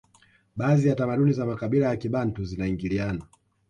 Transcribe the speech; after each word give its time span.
baadhi 0.55 0.87
ya 0.87 0.95
tamaduni 0.95 1.33
za 1.33 1.45
makabila 1.45 1.87
ya 1.87 1.97
kibantu 1.97 2.43
zinaingiliana 2.45 3.27